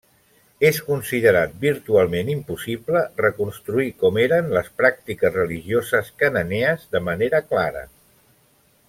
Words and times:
És 0.67 0.77
considerat 0.85 1.51
virtualment 1.65 2.31
impossible 2.35 3.03
reconstruir 3.25 3.87
com 4.05 4.17
eren 4.25 4.49
les 4.59 4.73
pràctiques 4.81 5.37
religioses 5.39 6.11
cananees 6.23 6.89
de 6.97 7.03
manera 7.11 7.47
clara. 7.53 7.85